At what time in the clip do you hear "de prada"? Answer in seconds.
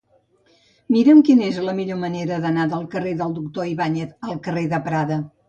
4.75-5.23